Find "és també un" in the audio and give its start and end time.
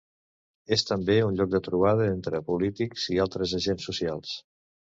0.77-1.37